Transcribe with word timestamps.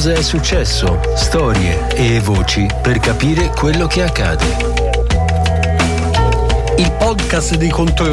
Cosa 0.00 0.14
è 0.14 0.22
successo? 0.22 0.98
Storie 1.14 1.94
e 1.94 2.20
voci 2.20 2.66
per 2.80 3.00
capire 3.00 3.48
quello 3.48 3.86
che 3.86 4.02
accade 4.02 4.99
il 6.80 6.92
podcast 6.92 7.56
di 7.56 7.70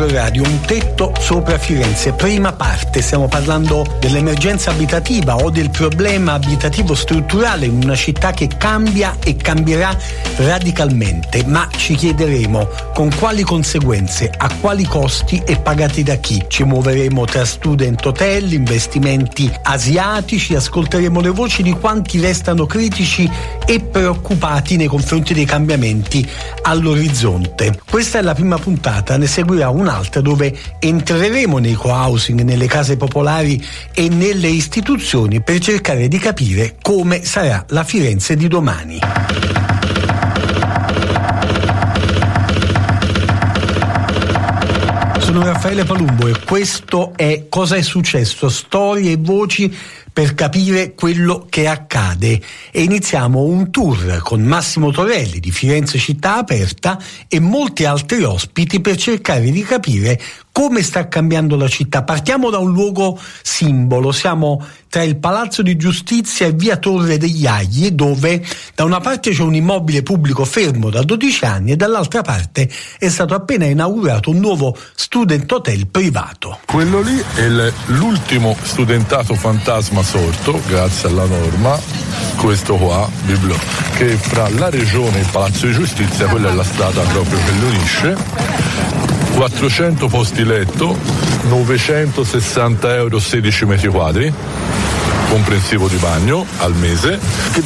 Radio, 0.09 0.43
un 0.43 0.59
tetto 0.59 1.13
sopra 1.19 1.57
Firenze, 1.57 2.11
prima 2.11 2.51
parte, 2.51 3.01
stiamo 3.01 3.29
parlando 3.29 3.85
dell'emergenza 4.01 4.71
abitativa 4.71 5.37
o 5.37 5.49
del 5.49 5.69
problema 5.69 6.33
abitativo 6.33 6.93
strutturale 6.93 7.65
in 7.65 7.79
una 7.81 7.95
città 7.95 8.31
che 8.31 8.49
cambia 8.57 9.15
e 9.23 9.37
cambierà 9.37 9.95
radicalmente, 10.35 11.45
ma 11.45 11.69
ci 11.77 11.95
chiederemo 11.95 12.67
con 12.93 13.09
quali 13.15 13.43
conseguenze, 13.43 14.29
a 14.35 14.49
quali 14.59 14.83
costi 14.83 15.41
e 15.45 15.55
pagati 15.55 16.03
da 16.03 16.15
chi. 16.15 16.43
Ci 16.49 16.63
muoveremo 16.63 17.23
tra 17.23 17.45
student 17.45 18.05
hotel, 18.05 18.51
investimenti 18.51 19.49
asiatici, 19.63 20.55
ascolteremo 20.55 21.21
le 21.21 21.29
voci 21.29 21.63
di 21.63 21.71
quanti 21.71 22.19
restano 22.19 22.65
critici 22.65 23.29
e 23.65 23.79
preoccupati 23.79 24.75
nei 24.75 24.87
confronti 24.87 25.33
dei 25.33 25.45
cambiamenti 25.45 26.29
all'orizzonte. 26.63 27.79
Questa 27.89 28.19
è 28.19 28.21
la 28.21 28.33
prima 28.33 28.55
puntata, 28.57 29.17
ne 29.17 29.27
seguirà 29.27 29.69
un'altra 29.69 30.21
dove 30.21 30.55
entreremo 30.79 31.57
nei 31.57 31.73
co-housing, 31.73 32.41
nelle 32.41 32.67
case 32.67 32.97
popolari 32.97 33.63
e 33.93 34.09
nelle 34.09 34.47
istituzioni 34.47 35.41
per 35.41 35.59
cercare 35.59 36.07
di 36.07 36.17
capire 36.17 36.75
come 36.81 37.23
sarà 37.23 37.65
la 37.69 37.83
Firenze 37.83 38.35
di 38.35 38.47
domani. 38.47 38.99
Sono 45.19 45.43
Raffaele 45.43 45.83
Palumbo 45.83 46.27
e 46.27 46.39
questo 46.45 47.11
è 47.15 47.47
Cosa 47.49 47.75
è 47.75 47.81
successo? 47.81 48.47
Storie 48.49 49.11
e 49.11 49.17
voci 49.19 49.75
per 50.17 50.33
capire 50.33 50.95
quello 50.95 51.45
che 51.47 51.67
accade 51.67 52.41
e 52.71 52.81
iniziamo 52.81 53.43
un 53.43 53.69
tour 53.69 54.17
con 54.23 54.41
Massimo 54.41 54.89
Torelli 54.89 55.39
di 55.39 55.51
Firenze 55.51 55.99
Città 55.99 56.37
Aperta 56.37 56.97
e 57.27 57.39
molti 57.39 57.85
altri 57.85 58.23
ospiti 58.23 58.81
per 58.81 58.95
cercare 58.95 59.51
di 59.51 59.61
capire 59.61 60.19
come 60.57 60.81
sta 60.81 61.07
cambiando 61.07 61.55
la 61.55 61.67
città. 61.67 62.01
Partiamo 62.01 62.49
da 62.49 62.57
un 62.57 62.71
luogo 62.71 63.19
simbolo, 63.43 64.11
siamo 64.11 64.65
tra 64.89 65.03
il 65.03 65.17
Palazzo 65.17 65.61
di 65.61 65.75
Giustizia 65.75 66.47
e 66.47 66.53
via 66.53 66.77
Torre 66.77 67.19
degli 67.19 67.45
Agli, 67.45 67.91
dove 67.91 68.43
da 68.73 68.83
una 68.83 68.99
parte 68.99 69.29
c'è 69.29 69.43
un 69.43 69.53
immobile 69.53 70.01
pubblico 70.01 70.45
fermo 70.45 70.89
da 70.89 71.03
12 71.03 71.45
anni 71.45 71.71
e 71.73 71.75
dall'altra 71.75 72.23
parte 72.23 72.67
è 72.97 73.07
stato 73.07 73.35
appena 73.35 73.65
inaugurato 73.65 74.31
un 74.31 74.39
nuovo 74.39 74.75
student 74.95 75.51
hotel 75.51 75.85
privato. 75.85 76.57
Quello 76.65 77.01
lì 77.01 77.23
è 77.35 77.71
l'ultimo 77.87 78.57
studentato 78.63 79.35
fantasma 79.35 80.01
sorto, 80.07 80.61
grazie 80.67 81.09
alla 81.09 81.25
norma, 81.25 81.77
questo 82.37 82.75
qua, 82.77 83.09
Biblio, 83.25 83.57
che 83.95 84.15
fra 84.15 84.47
la 84.51 84.69
regione 84.69 85.17
e 85.17 85.19
il 85.19 85.27
Palazzo 85.29 85.65
di 85.65 85.73
Giustizia, 85.73 86.27
quella 86.27 86.49
è 86.49 86.53
la 86.53 86.63
strada 86.63 87.01
proprio 87.01 87.37
che 87.37 87.51
lo 87.59 87.67
unisce 87.67 88.15
400 89.33 90.07
posti 90.07 90.45
letto, 90.45 90.97
960 91.49 92.95
euro 92.95 93.19
16 93.19 93.65
metri 93.65 93.89
quadri 93.89 94.33
comprensivo 95.27 95.89
di 95.89 95.97
bagno 95.97 96.45
al 96.59 96.73
mese. 96.73 97.19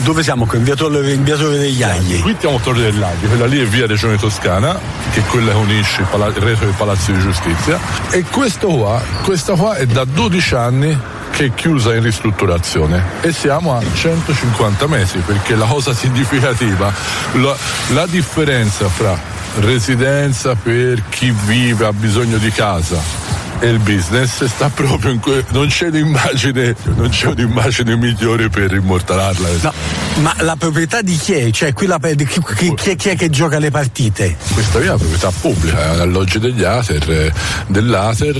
Dove 0.03 0.23
siamo 0.23 0.47
qui? 0.47 0.57
In 0.57 0.63
via 0.63 0.75
Torre, 0.75 1.11
in 1.11 1.23
via 1.23 1.37
Torre 1.37 1.59
degli 1.59 1.83
Agli? 1.83 2.21
Qui 2.21 2.35
siamo 2.39 2.55
a 2.55 2.59
Torre 2.59 2.81
degli 2.81 3.03
Agli, 3.03 3.27
quella 3.27 3.45
lì 3.45 3.59
è 3.59 3.65
via 3.65 3.85
Regione 3.85 4.17
Toscana, 4.17 4.79
che 5.11 5.19
è 5.19 5.23
quella 5.25 5.51
che 5.51 5.57
unisce 5.57 6.01
il, 6.01 6.07
pala- 6.09 6.25
il 6.29 6.33
retro 6.33 6.65
del 6.65 6.73
Palazzo 6.75 7.11
di 7.11 7.19
Giustizia. 7.19 7.79
E 8.09 8.23
questo 8.23 8.67
qua, 8.67 8.99
questa 9.21 9.53
qua 9.53 9.75
è 9.75 9.85
da 9.85 10.05
12 10.05 10.55
anni 10.55 11.19
che 11.41 11.47
è 11.47 11.53
chiusa 11.55 11.95
in 11.95 12.03
ristrutturazione 12.03 13.03
e 13.21 13.31
siamo 13.31 13.75
a 13.75 13.81
150 13.81 14.85
mesi 14.85 15.17
perché 15.19 15.55
la 15.55 15.65
cosa 15.65 15.91
significativa, 15.95 16.93
la, 17.33 17.57
la 17.93 18.05
differenza 18.05 18.87
fra 18.87 19.19
residenza 19.55 20.53
per 20.53 21.01
chi 21.09 21.33
vive, 21.45 21.85
ha 21.85 21.93
bisogno 21.93 22.37
di 22.37 22.51
casa 22.51 23.30
e 23.61 23.67
il 23.67 23.77
business 23.77 24.43
sta 24.45 24.69
proprio 24.69 25.11
in 25.11 25.19
que- 25.19 25.45
non 25.49 25.67
c'è 25.67 25.87
un'immagine 25.87 26.75
non 26.95 27.09
c'è 27.09 27.27
un'immagine 27.27 27.95
migliore 27.95 28.49
per 28.49 28.73
immortalarla 28.73 29.49
no, 29.61 29.73
ma 30.15 30.35
la 30.39 30.55
proprietà 30.55 31.01
di 31.01 31.15
chi 31.15 31.33
è? 31.33 31.51
cioè 31.51 31.71
qui 31.71 31.85
la, 31.85 31.99
chi, 31.99 32.25
chi, 32.25 32.73
chi, 32.75 32.95
chi, 32.95 33.09
è 33.09 33.15
che 33.15 33.29
gioca 33.29 33.59
le 33.59 33.69
partite? 33.69 34.35
questa 34.53 34.79
è 34.79 34.87
una 34.87 34.97
proprietà 34.97 35.31
pubblica 35.39 35.91
alloggi 36.01 36.39
degli 36.39 36.63
Ater 36.63 37.31
dell'Ater 37.67 38.35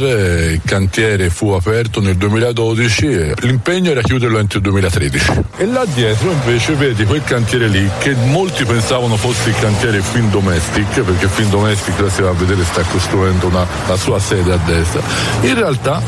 il 0.54 0.62
cantiere 0.66 1.30
fu 1.30 1.50
aperto 1.50 2.02
nel 2.02 2.16
2012 2.16 3.34
l'impegno 3.42 3.92
era 3.92 4.02
chiuderlo 4.02 4.40
entro 4.40 4.58
il 4.58 4.64
2013 4.64 5.32
e 5.58 5.66
là 5.68 5.86
dietro 5.86 6.32
invece 6.32 6.74
vedi 6.74 7.06
quel 7.06 7.24
cantiere 7.24 7.68
lì 7.68 7.88
che 8.00 8.16
molti 8.16 8.66
pensavano 8.66 9.18
fosse 9.18 9.50
il 9.50 9.56
cantiere 9.60 10.02
Fin 10.02 10.32
Domestic 10.32 11.02
perché 11.02 11.28
Fin 11.28 11.50
Domestic 11.52 12.00
la 12.00 12.10
si 12.10 12.24
va 12.24 12.30
a 12.30 12.34
vedere 12.34 12.64
sta 12.66 12.82
costruendo 12.82 13.46
una, 13.46 13.68
la 13.88 13.98
sua 13.98 14.20
sede 14.20 14.54
a 14.54 14.58
destra 14.66 15.11
in 15.42 15.56
realtà 15.56 16.02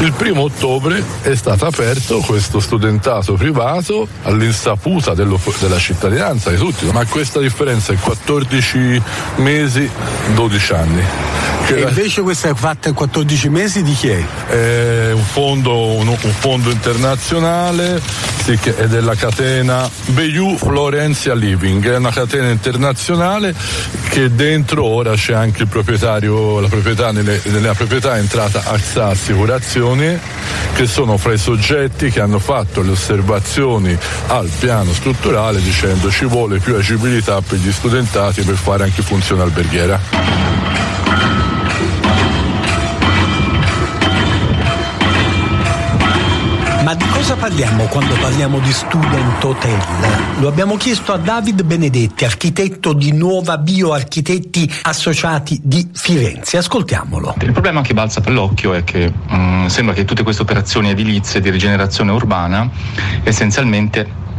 il 0.00 0.12
primo 0.12 0.42
ottobre 0.42 1.02
è 1.22 1.34
stato 1.34 1.66
aperto 1.66 2.20
questo 2.20 2.58
studentato 2.58 3.34
privato 3.34 4.08
all'insaputa 4.22 5.12
della 5.12 5.78
cittadinanza 5.78 6.50
di 6.50 6.56
tutti, 6.56 6.86
ma 6.86 7.04
questa 7.04 7.38
differenza 7.38 7.92
è 7.92 7.96
14 7.96 9.02
mesi, 9.36 9.88
12 10.34 10.72
anni. 10.72 11.04
E 11.66 11.82
invece 11.82 12.22
questa 12.22 12.48
è 12.48 12.54
fatta 12.54 12.88
in 12.88 12.94
14 12.94 13.48
mesi 13.48 13.82
di 13.82 13.92
chi 13.92 14.08
è? 14.08 14.24
È 14.48 15.12
un 15.12 15.22
fondo, 15.22 15.76
un, 15.76 16.08
un 16.08 16.16
fondo 16.16 16.70
internazionale 16.70 18.00
sì, 18.42 18.58
è 18.70 18.88
della 18.88 19.14
catena 19.14 19.88
Bayou 20.06 20.56
Florencia 20.56 21.34
Living, 21.34 21.86
è 21.88 21.96
una 21.96 22.10
catena 22.10 22.48
internazionale 22.48 23.54
che 24.08 24.34
dentro 24.34 24.84
ora 24.84 25.14
c'è 25.14 25.34
anche 25.34 25.62
il 25.62 25.68
proprietario, 25.68 26.58
la 26.58 26.68
proprietà, 26.68 27.12
nelle, 27.12 27.40
nella 27.44 27.74
proprietà 27.74 28.16
è 28.16 28.18
entrata 28.18 28.62
AXA 28.64 29.14
Assicurazioni 29.90 30.18
che 30.74 30.86
sono 30.86 31.16
fra 31.16 31.32
i 31.32 31.38
soggetti 31.38 32.10
che 32.10 32.20
hanno 32.20 32.38
fatto 32.38 32.80
le 32.80 32.92
osservazioni 32.92 33.96
al 34.28 34.48
piano 34.58 34.92
strutturale 34.92 35.60
dicendo 35.60 36.10
ci 36.10 36.26
vuole 36.26 36.58
più 36.58 36.76
agibilità 36.76 37.40
per 37.40 37.58
gli 37.58 37.72
studentati 37.72 38.42
per 38.42 38.54
fare 38.54 38.84
anche 38.84 39.02
funzione 39.02 39.42
alberghiera. 39.42 40.59
Cosa 47.30 47.36
parliamo 47.36 47.84
quando 47.84 48.14
parliamo 48.14 48.58
di 48.58 48.72
student 48.72 49.44
hotel? 49.44 49.78
Lo 50.40 50.48
abbiamo 50.48 50.76
chiesto 50.76 51.12
a 51.12 51.16
David 51.16 51.62
Benedetti, 51.62 52.24
architetto 52.24 52.92
di 52.92 53.12
Nuova 53.12 53.56
Bioarchitetti 53.56 54.68
Associati 54.82 55.60
di 55.62 55.88
Firenze. 55.92 56.56
Ascoltiamolo. 56.56 57.36
Il 57.40 57.52
problema 57.52 57.82
che 57.82 57.94
balza 57.94 58.20
per 58.20 58.32
l'occhio 58.32 58.72
è 58.72 58.82
che 58.82 59.12
mh, 59.12 59.36
mm, 59.36 59.66
sembra 59.66 59.94
che 59.94 60.04
tutte 60.04 60.24
queste 60.24 60.42
operazioni 60.42 60.90
edilizie 60.90 61.40
di 61.40 61.50
rigenerazione 61.50 62.10
urbana 62.10 62.68
essenzialmente 63.22 64.29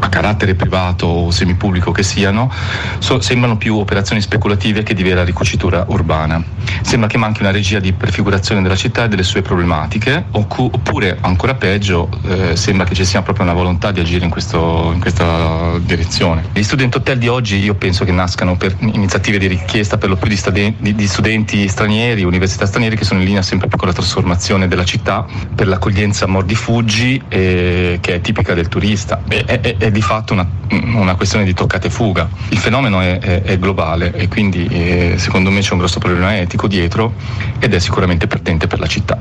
a 0.00 0.08
carattere 0.08 0.54
privato 0.54 1.06
o 1.06 1.30
semipubblico 1.30 1.92
che 1.92 2.02
siano, 2.02 2.50
so, 2.98 3.20
sembrano 3.20 3.56
più 3.56 3.76
operazioni 3.76 4.20
speculative 4.20 4.82
che 4.82 4.94
di 4.94 5.02
vera 5.02 5.24
ricucitura 5.24 5.84
urbana. 5.88 6.42
Sembra 6.82 7.08
che 7.08 7.18
manchi 7.18 7.40
una 7.42 7.50
regia 7.50 7.78
di 7.78 7.92
prefigurazione 7.92 8.62
della 8.62 8.76
città 8.76 9.04
e 9.04 9.08
delle 9.08 9.22
sue 9.22 9.42
problematiche, 9.42 10.26
oppure 10.30 11.18
ancora 11.20 11.54
peggio, 11.54 12.08
eh, 12.26 12.56
sembra 12.56 12.84
che 12.84 12.94
ci 12.94 13.04
sia 13.04 13.22
proprio 13.22 13.44
una 13.44 13.54
volontà 13.54 13.90
di 13.90 14.00
agire 14.00 14.24
in, 14.24 14.30
questo, 14.30 14.90
in 14.92 15.00
questa 15.00 15.78
direzione. 15.78 16.44
Gli 16.52 16.62
student 16.62 16.94
hotel 16.94 17.18
di 17.18 17.28
oggi 17.28 17.56
io 17.56 17.74
penso 17.74 18.04
che 18.04 18.12
nascano 18.12 18.56
per 18.56 18.76
iniziative 18.80 19.38
di 19.38 19.46
richiesta 19.46 19.98
per 19.98 20.08
lo 20.08 20.16
più 20.16 20.28
di, 20.28 20.36
studenti, 20.36 20.94
di 20.94 21.06
studenti 21.06 21.68
stranieri, 21.68 22.22
università 22.22 22.66
straniere 22.66 22.96
che 22.96 23.04
sono 23.04 23.20
in 23.20 23.26
linea 23.26 23.42
sempre 23.42 23.68
più 23.68 23.76
con 23.76 23.88
la 23.88 23.94
trasformazione 23.94 24.68
della 24.68 24.84
città 24.84 25.26
per 25.54 25.66
l'accoglienza 25.68 26.26
mordi-fuggi 26.26 27.22
eh, 27.28 27.98
che 28.00 28.14
è 28.14 28.20
tipica 28.20 28.54
del 28.54 28.68
turista. 28.68 29.22
È, 29.26 29.67
è, 29.68 29.76
è 29.76 29.90
di 29.90 30.02
fatto 30.02 30.32
una, 30.32 30.46
una, 30.94 31.14
questione 31.14 31.44
di 31.44 31.54
toccate 31.54 31.90
fuga. 31.90 32.28
Il 32.48 32.58
fenomeno 32.58 33.00
è, 33.00 33.18
è, 33.18 33.42
è 33.42 33.58
globale 33.58 34.12
e 34.14 34.28
quindi 34.28 34.66
eh, 34.66 35.14
secondo 35.16 35.50
me 35.50 35.60
c'è 35.60 35.72
un 35.72 35.78
grosso 35.78 35.98
problema 35.98 36.38
etico 36.38 36.66
dietro 36.66 37.14
ed 37.58 37.74
è 37.74 37.78
sicuramente 37.78 38.26
perdente 38.26 38.66
per 38.66 38.78
la 38.78 38.86
città 38.86 39.18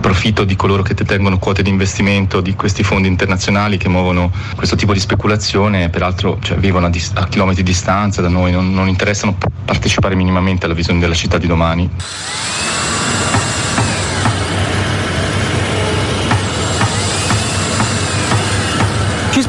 profitto 0.00 0.44
di 0.44 0.56
coloro 0.56 0.82
che 0.82 0.94
detengono 0.94 1.38
quote 1.38 1.62
di 1.62 1.68
investimento 1.68 2.40
di 2.40 2.54
questi 2.54 2.82
fondi 2.82 3.06
internazionali 3.06 3.76
che 3.76 3.90
muovono 3.90 4.32
questo 4.56 4.74
tipo 4.74 4.94
di 4.94 4.98
speculazione, 4.98 5.90
peraltro 5.90 6.38
cioè, 6.40 6.56
vivono 6.56 6.86
a, 6.86 6.88
dis- 6.88 7.12
a, 7.14 7.28
chilometri 7.28 7.62
di 7.62 7.70
distanza 7.70 8.22
da 8.22 8.28
noi, 8.28 8.50
non, 8.50 8.72
non 8.72 8.88
interessano 8.88 9.36
partecipare 9.64 10.14
minimamente 10.14 10.64
alla 10.64 10.74
visione 10.74 11.00
della 11.00 11.14
città 11.14 11.36
di 11.36 11.46
domani. 11.46 11.88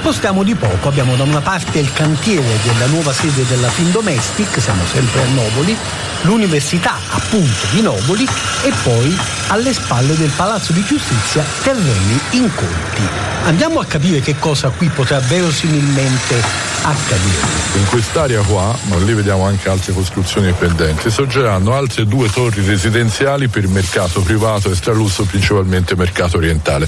Spostiamo 0.01 0.42
di 0.42 0.56
poco, 0.56 0.88
abbiamo 0.88 1.15
da 1.15 1.21
una 1.21 1.42
parte 1.42 1.77
il 1.77 1.94
cantiere 1.94 2.57
della 2.63 2.88
nuova 2.88 3.13
sede 3.13 3.45
della 3.45 3.69
Findomestic, 3.69 4.59
siamo 4.59 4.83
sempre 4.88 5.21
a 5.21 5.27
Noboli, 5.27 5.77
l'università 6.24 6.95
appunto 7.12 7.68
di 7.69 7.81
Noboli 7.81 8.27
e 8.63 8.74
poi 8.81 9.15
alle 9.51 9.74
spalle 9.74 10.15
del 10.15 10.31
Palazzo 10.33 10.71
di 10.71 10.81
Giustizia 10.83 11.44
terreni 11.62 12.19
incolti. 12.31 13.01
Andiamo 13.44 13.81
a 13.81 13.86
capire 13.86 14.21
che 14.21 14.36
cosa 14.39 14.69
qui 14.69 14.88
potrà 14.88 15.19
verosimilmente 15.19 16.42
accadere. 16.83 17.59
In 17.75 17.86
quest'area 17.89 18.42
qua, 18.44 18.74
ma 18.83 18.98
lì 18.98 19.13
vediamo 19.13 19.44
anche 19.44 19.68
altre 19.68 19.92
costruzioni 19.92 20.53
pendenti, 20.53 21.09
sorgeranno 21.09 21.74
altre 21.74 22.06
due 22.06 22.30
torri 22.30 22.65
residenziali 22.65 23.50
per 23.50 23.63
il 23.63 23.69
mercato 23.69 24.21
privato 24.21 24.71
e 24.71 24.75
stralusso, 24.75 25.25
principalmente 25.25 25.98
mercato 25.98 26.38
orientale. 26.38 26.88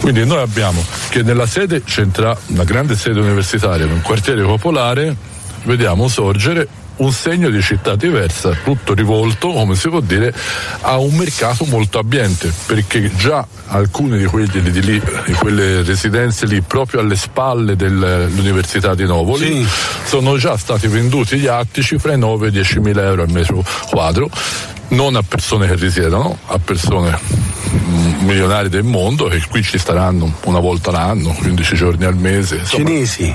Quindi 0.00 0.26
noi 0.26 0.42
abbiamo 0.42 0.84
che 1.08 1.22
nella 1.22 1.46
sede 1.46 1.82
c'entra 1.84 2.36
una 2.48 2.64
grande 2.64 2.96
sede 2.96 3.20
universitaria, 3.20 3.86
un 3.86 4.02
quartiere 4.02 4.42
popolare, 4.42 5.16
vediamo 5.64 6.06
sorgere 6.06 6.68
un 6.98 7.12
segno 7.12 7.50
di 7.50 7.60
città 7.62 7.96
diversa, 7.96 8.56
tutto 8.64 8.94
rivolto, 8.94 9.52
come 9.52 9.74
si 9.74 9.88
può 9.88 10.00
dire, 10.00 10.34
a 10.80 10.98
un 10.98 11.14
mercato 11.14 11.64
molto 11.66 11.98
ambiente, 11.98 12.52
perché 12.66 13.10
già 13.14 13.46
alcune 13.68 14.18
di, 14.18 14.24
quelli, 14.24 14.48
di, 14.70 14.82
lì, 14.82 15.02
di 15.26 15.32
quelle 15.32 15.82
residenze 15.82 16.46
lì, 16.46 16.60
proprio 16.60 17.00
alle 17.00 17.16
spalle 17.16 17.76
dell'Università 17.76 18.94
di 18.94 19.04
Novoli, 19.04 19.46
sì. 19.46 19.68
sono 20.04 20.36
già 20.38 20.56
stati 20.56 20.86
venduti 20.88 21.38
gli 21.38 21.46
attici 21.46 21.98
fra 21.98 22.12
i 22.12 22.18
9 22.18 22.46
e 22.46 22.48
i 22.48 22.52
10 22.52 22.80
mila 22.80 23.02
euro 23.02 23.22
al 23.22 23.30
metro 23.30 23.64
quadro, 23.90 24.28
non 24.88 25.16
a 25.16 25.22
persone 25.22 25.66
che 25.66 25.74
risiedono, 25.74 26.36
a 26.46 26.58
persone 26.58 27.18
mm, 27.70 28.24
milionari 28.24 28.68
del 28.68 28.84
mondo 28.84 29.26
che 29.26 29.42
qui 29.48 29.62
ci 29.62 29.78
staranno 29.78 30.34
una 30.44 30.60
volta 30.60 30.90
l'anno, 30.90 31.32
15 31.32 31.76
giorni 31.76 32.04
al 32.04 32.16
mese. 32.16 32.56
Insomma, 32.56 32.88
Cinesi 32.88 33.34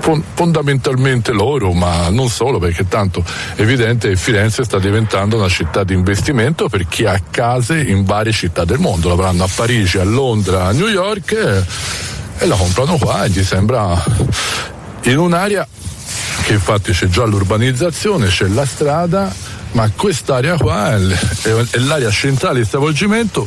fondamentalmente 0.00 1.32
loro, 1.32 1.72
ma 1.72 2.08
non 2.08 2.28
solo, 2.28 2.58
perché 2.58 2.88
tanto 2.88 3.24
è 3.54 3.60
evidente 3.60 4.08
che 4.08 4.16
Firenze 4.16 4.64
sta 4.64 4.78
diventando 4.78 5.36
una 5.36 5.48
città 5.48 5.84
di 5.84 5.94
investimento 5.94 6.68
per 6.68 6.86
chi 6.86 7.04
ha 7.04 7.20
case 7.30 7.80
in 7.80 8.04
varie 8.04 8.32
città 8.32 8.64
del 8.64 8.78
mondo, 8.78 9.08
l'avranno 9.08 9.44
a 9.44 9.48
Parigi, 9.54 9.98
a 9.98 10.04
Londra, 10.04 10.66
a 10.66 10.72
New 10.72 10.88
York 10.88 11.32
e, 11.32 11.64
e 12.38 12.46
la 12.46 12.56
comprano 12.56 12.96
qua 12.96 13.24
e 13.24 13.30
gli 13.30 13.44
sembra 13.44 14.02
in 15.02 15.18
un'area 15.18 15.66
che 16.42 16.52
infatti 16.54 16.92
c'è 16.92 17.06
già 17.06 17.24
l'urbanizzazione, 17.24 18.26
c'è 18.28 18.48
la 18.48 18.64
strada, 18.64 19.32
ma 19.72 19.88
quest'area 19.94 20.56
qua 20.56 20.96
è 20.96 21.78
l'area 21.78 22.10
centrale 22.10 22.60
di 22.60 22.64
stravolgimento 22.64 23.46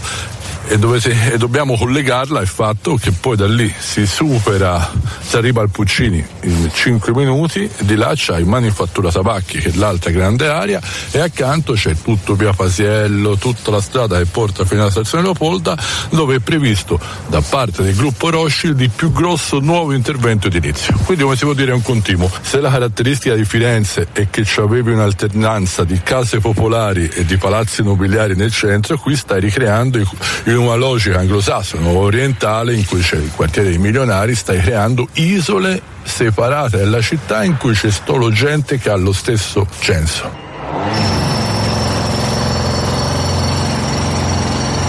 e, 0.68 0.77
dovete, 0.77 1.33
e, 1.33 1.38
dobbiamo 1.38 1.75
collegarla 1.75 2.39
al 2.39 2.48
fatto 2.48 2.95
che 2.95 3.12
poi 3.12 3.36
da 3.36 3.48
lì 3.48 3.74
si 3.77 4.06
supera, 4.06 4.92
si 5.21 5.36
arriva 5.36 5.62
al 5.62 5.69
Puccini 5.69 6.25
in 6.42 6.69
5 6.74 7.13
minuti, 7.13 7.69
di 7.80 7.95
là 7.95 8.13
c'hai 8.15 8.44
Manifattura 8.44 9.12
Tabacchi 9.12 9.60
che 9.60 9.69
è 9.69 9.74
l'altra 9.75 10.12
grande 10.12 10.48
area 10.48 10.81
e 11.12 11.19
accanto 11.19 11.74
c'è 11.74 11.95
tutto 12.01 12.36
Via 12.36 12.54
Pasiello, 12.54 13.38
tutta 13.38 13.71
la 13.71 13.81
strada 13.81 14.18
che 14.18 14.25
porta 14.25 14.65
fino 14.65 14.81
alla 14.81 14.92
stazione 14.92 15.24
Leopolda 15.24 15.77
dove 16.10 16.36
è 16.36 16.39
previsto 16.39 17.00
da 17.27 17.42
parte 17.42 17.83
del 17.83 17.95
gruppo 17.95 18.30
Rothschild 18.30 18.80
il 18.80 18.89
più 18.89 19.12
grosso 19.12 19.60
nuovo 19.60 19.94
intervento 19.94 20.48
edilizio. 20.48 20.98
Quindi 21.06 21.24
come 21.24 21.36
si 21.36 21.44
può 21.44 21.54
dire 21.54 21.71
è 21.71 21.74
un 21.74 21.81
continuo. 21.81 22.30
Se 22.42 22.60
la 22.60 22.69
caratteristica 22.69 23.36
di 23.36 23.45
Firenze 23.45 24.07
è 24.12 24.30
che 24.30 24.45
avevi 24.57 24.92
un'alternanza 24.92 25.83
di 25.83 26.00
case 26.04 26.39
popolari 26.39 27.10
e 27.10 27.25
di 27.25 27.38
palazzi 27.38 27.83
nobiliari 27.83 28.36
nel 28.36 28.51
centro, 28.51 28.98
qui 28.98 29.15
stai 29.15 29.39
ricreando 29.39 29.98
i, 29.98 30.07
i 30.45 30.52
in 30.55 30.59
una 30.59 30.75
logica 30.75 31.19
anglosassone 31.19 31.88
orientale 31.88 32.73
in 32.73 32.85
cui 32.85 33.01
c'è 33.01 33.15
il 33.15 33.31
quartiere 33.35 33.69
dei 33.69 33.77
milionari, 33.77 34.35
stai 34.35 34.61
creando 34.61 35.07
isole 35.13 35.81
separate 36.03 36.77
dalla 36.77 37.01
città 37.01 37.44
in 37.44 37.57
cui 37.57 37.73
c'è 37.73 37.89
solo 37.89 38.31
gente 38.31 38.77
che 38.77 38.89
ha 38.89 38.95
lo 38.95 39.13
stesso 39.13 39.67
censo. 39.79 40.43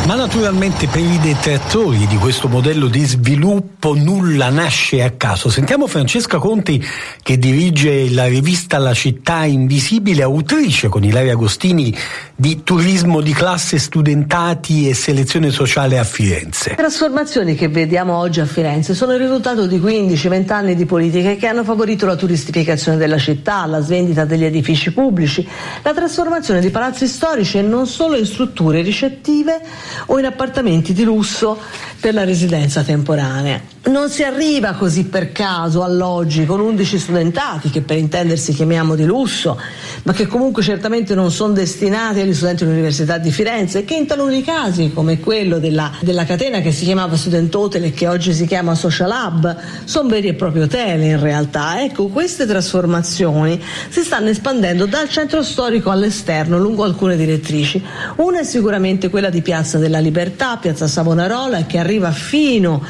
Ma 0.07 0.17
naturalmente 0.17 0.87
per 0.87 1.01
i 1.01 1.19
detrattori 1.19 2.07
di 2.07 2.17
questo 2.17 2.47
modello 2.47 2.89
di 2.89 3.03
sviluppo 3.07 3.95
nulla 3.95 4.51
nasce 4.51 5.03
a 5.03 5.13
caso. 5.13 5.49
Sentiamo 5.49 5.87
Francesca 5.87 6.37
Conti 6.37 6.85
che 7.23 7.39
dirige 7.39 8.11
la 8.11 8.27
rivista 8.27 8.77
La 8.77 8.93
città 8.93 9.45
invisibile, 9.45 10.23
autrice 10.23 10.89
con 10.89 11.05
Ilaria 11.05 11.33
Agostini 11.33 11.97
di 12.37 12.63
turismo 12.63 13.23
di 13.23 13.33
classe, 13.33 13.79
studentati 13.79 14.91
e 14.91 14.95
selezione 14.95 15.51
sociale 15.51 15.99
a 15.99 16.05
Firenze. 16.05 16.71
Le 16.71 16.77
trasformazioni 16.77 17.55
che 17.55 17.69
vediamo 17.69 18.15
oggi 18.15 18.41
a 18.41 18.47
Firenze 18.47 18.93
sono 18.93 19.13
il 19.15 19.21
risultato 19.21 19.67
di 19.67 19.79
15-20 19.79 20.53
anni 20.53 20.75
di 20.75 20.85
politiche 20.85 21.37
che 21.37 21.47
hanno 21.47 21.65
favorito 21.65 22.05
la 22.05 22.17
turistificazione 22.17 22.99
della 22.99 23.19
città, 23.19 23.65
la 23.65 23.81
svendita 23.81 24.27
degli 24.27 24.45
edifici 24.45 24.93
pubblici, 24.93 25.49
la 25.83 25.95
trasformazione 25.95 26.61
di 26.61 26.69
palazzi 26.69 27.07
storici 27.07 27.57
e 27.57 27.63
non 27.63 27.87
solo 27.87 28.17
in 28.17 28.27
strutture 28.27 28.83
ricettive 28.83 29.63
o 30.07 30.19
in 30.19 30.27
appartamenti 30.27 30.93
di 30.93 31.05
lusso 31.05 31.59
per 32.05 32.13
la 32.13 32.25
residenza 32.25 32.83
temporanea. 32.83 33.63
Non 33.85 34.11
si 34.11 34.23
arriva 34.23 34.73
così 34.73 35.05
per 35.05 35.33
caso 35.33 35.83
alloggi 35.83 36.45
con 36.45 36.61
11 36.61 36.99
studentati, 36.99 37.71
che 37.71 37.81
per 37.81 37.97
intendersi 37.97 38.53
chiamiamo 38.53 38.95
di 38.95 39.05
lusso, 39.05 39.59
ma 40.03 40.13
che 40.13 40.27
comunque 40.27 40.63
certamente 40.63 41.15
non 41.15 41.31
sono 41.31 41.55
destinati 41.55 42.21
agli 42.21 42.35
studenti 42.35 42.65
dell'Università 42.65 43.17
di 43.17 43.31
Firenze 43.31 43.81
e 43.81 43.85
che 43.87 43.95
in 43.95 44.07
taluni 44.07 44.43
casi, 44.43 44.91
come 44.93 45.19
quello 45.19 45.59
della, 45.59 45.93
della 46.01 46.25
catena 46.25 46.61
che 46.61 46.73
si 46.73 46.85
chiamava 46.85 47.17
Student 47.17 47.55
Hotel 47.55 47.85
e 47.85 47.93
che 47.93 48.07
oggi 48.07 48.35
si 48.35 48.47
chiama 48.47 48.75
Social 48.75 49.11
Hub, 49.11 49.57
sono 49.85 50.09
veri 50.09 50.29
e 50.29 50.35
propri 50.35 50.61
hotel 50.61 51.03
in 51.03 51.21
realtà. 51.21 51.83
Ecco, 51.83 52.09
queste 52.09 52.45
trasformazioni 52.45 53.63
si 53.89 54.03
stanno 54.03 54.29
espandendo 54.29 54.85
dal 54.85 55.09
centro 55.09 55.43
storico 55.43 55.91
all'esterno 55.91 56.59
lungo 56.59 56.85
alcune 56.85 57.17
direttrici. 57.17 57.83
Una 58.17 58.41
è 58.41 58.45
sicuramente 58.45 59.09
quella 59.09 59.31
di 59.31 59.41
Piazza 59.41 59.79
della 59.79 60.01
Libertà, 60.01 60.59
Piazza 60.59 60.87
Savonarola, 60.87 61.65
che 61.65 61.79
arriva 61.79 61.93
fino 62.13 62.83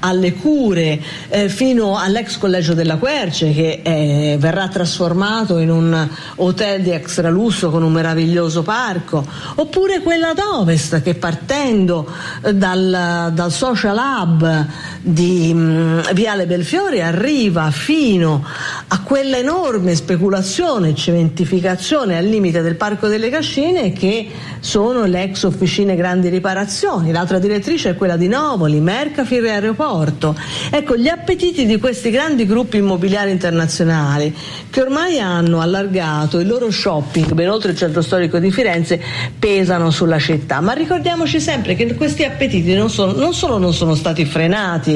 alle 0.00 0.34
cure 0.34 1.00
eh, 1.28 1.48
fino 1.48 1.98
all'ex 1.98 2.38
collegio 2.38 2.74
della 2.74 2.96
Querce 2.96 3.52
che 3.52 3.80
eh, 3.82 4.36
verrà 4.38 4.68
trasformato 4.68 5.58
in 5.58 5.70
un 5.70 6.08
hotel 6.36 6.82
di 6.82 6.90
extra 6.90 7.30
lusso 7.30 7.70
con 7.70 7.82
un 7.82 7.92
meraviglioso 7.92 8.62
parco, 8.62 9.24
oppure 9.56 10.00
quella 10.00 10.30
ad 10.30 10.38
ovest 10.38 11.02
che 11.02 11.14
partendo 11.14 12.08
eh, 12.42 12.54
dal, 12.54 13.30
dal, 13.32 13.52
social 13.52 13.96
hub 13.96 14.66
di 15.06 15.52
mh, 15.52 15.58
mm, 15.58 16.00
Viale 16.14 16.46
Belfiore 16.46 17.02
arriva 17.02 17.70
fino 17.70 18.42
a 18.88 19.02
quella 19.02 19.36
enorme 19.36 19.94
speculazione 19.94 20.94
cementificazione 20.94 22.16
al 22.16 22.24
limite 22.24 22.62
del 22.62 22.76
Parco 22.76 23.06
delle 23.06 23.28
Cascine 23.28 23.92
che 23.92 24.30
sono 24.60 25.04
le 25.04 25.24
ex 25.24 25.42
officine 25.42 25.94
grandi 25.94 26.30
riparazioni. 26.30 27.12
L'altra 27.12 27.38
direttrice 27.38 27.90
è 27.90 27.96
quella 27.96 28.16
di 28.16 28.28
Novoli, 28.28 28.80
Mercafir 28.80 29.44
e 29.44 29.50
Aeroporto. 29.50 30.34
Ecco, 30.70 30.96
gli 30.96 31.08
appetiti 31.08 31.66
di 31.66 31.78
questi 31.78 32.08
grandi 32.08 32.46
gruppi 32.46 32.78
immobiliari 32.78 33.30
internazionali 33.30 34.34
che 34.70 34.80
ormai 34.80 35.20
hanno 35.20 35.60
allargato 35.60 36.38
il 36.38 36.46
loro 36.46 36.70
shopping 36.70 37.32
ben 37.34 37.50
oltre 37.50 37.72
il 37.72 37.76
centro 37.76 38.00
storico 38.00 38.38
di 38.38 38.50
Firenze 38.50 39.00
pesano 39.38 39.90
sulla 39.90 40.18
città. 40.18 40.60
Ma 40.60 40.72
ricordiamoci 40.72 41.40
sempre 41.40 41.74
che 41.74 41.94
questi 41.94 42.24
appetiti 42.24 42.74
non, 42.74 42.88
sono, 42.88 43.12
non 43.12 43.34
solo 43.34 43.58
non 43.58 43.74
sono 43.74 43.94
stati 43.94 44.24
frenati, 44.24 44.93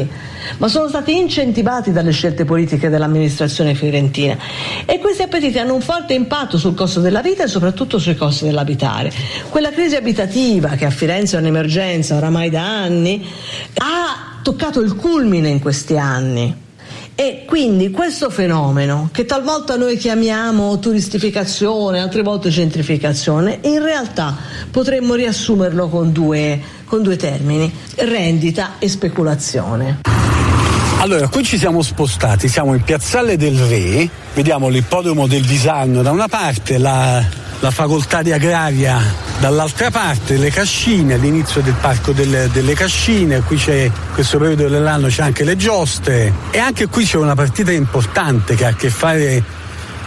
ma 0.59 0.69
sono 0.69 0.89
stati 0.89 1.17
incentivati 1.17 1.93
dalle 1.93 2.11
scelte 2.11 2.45
politiche 2.45 2.89
dell'amministrazione 2.89 3.75
fiorentina 3.75 4.37
e 4.85 4.99
questi 4.99 5.23
appetiti 5.23 5.59
hanno 5.59 5.75
un 5.75 5.81
forte 5.81 6.15
impatto 6.15 6.59
sul 6.59 6.75
costo 6.75 7.01
della 7.01 7.23
vita 7.23 7.45
e 7.45 7.49
soprattutto 7.49 7.99
sui 7.99 8.17
costi 8.17 8.45
dell'abitare. 8.45 9.13
Quella 9.49 9.71
crisi 9.71 9.97
abitativa 9.97 10.71
che 10.71 10.85
a 10.85 10.91
Firenze 10.91 11.37
è 11.37 11.41
un'emergenza 11.41 12.17
oramai 12.17 12.51
da 12.51 12.63
anni 12.63 13.27
ha 13.77 14.41
toccato 14.43 14.81
il 14.81 14.95
culmine 14.95 15.49
in 15.49 15.61
questi 15.61 15.97
anni. 15.97 16.67
E 17.21 17.43
quindi 17.47 17.91
questo 17.91 18.31
fenomeno, 18.31 19.09
che 19.11 19.25
talvolta 19.25 19.77
noi 19.77 19.97
chiamiamo 19.97 20.79
turistificazione, 20.79 21.99
altre 21.99 22.23
volte 22.23 22.49
gentrificazione, 22.49 23.59
in 23.63 23.83
realtà 23.83 24.37
potremmo 24.71 25.15
riassumerlo 25.15 25.89
con 25.89 26.13
due, 26.13 26.61
con 26.89 27.03
due 27.03 27.17
termini, 27.17 27.73
rendita 27.97 28.75
e 28.79 28.89
speculazione. 28.89 30.01
Allora, 31.01 31.29
qui 31.29 31.45
ci 31.45 31.59
siamo 31.59 31.81
spostati, 31.83 32.49
siamo 32.49 32.75
in 32.75 32.83
Piazzale 32.83 33.37
del 33.37 33.57
Re, 33.57 34.11
vediamo 34.35 34.69
l'ippodromo 34.69 35.29
del 35.29 35.45
Visagno 35.47 36.03
da 36.03 36.11
una 36.11 36.27
parte, 36.27 36.77
la, 36.79 37.23
la 37.61 37.71
facoltà 37.71 38.23
di 38.23 38.33
agraria 38.33 39.01
dall'altra 39.39 39.93
parte, 39.93 40.37
le 40.37 40.51
cascine, 40.51 41.15
all'inizio 41.15 41.61
del 41.61 41.77
parco 41.81 42.11
delle, 42.11 42.49
delle 42.53 42.75
cascine, 42.75 43.43
qui 43.43 43.57
c'è 43.57 43.89
questo 44.13 44.39
periodo 44.39 44.69
dell'anno 44.69 45.07
c'è 45.07 45.23
anche 45.23 45.45
le 45.45 45.57
giostre 45.57 46.33
e 46.51 46.59
anche 46.59 46.89
qui 46.89 47.05
c'è 47.05 47.17
una 47.17 47.37
partita 47.37 47.71
importante 47.71 48.57
che 48.57 48.65
ha 48.65 48.71
a 48.71 48.75
che 48.75 48.91
fare 48.91 49.45